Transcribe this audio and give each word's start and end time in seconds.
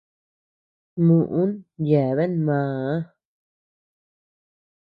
Muʼün 1.05 1.51
yebean 1.87 2.33
maa. 2.45 2.93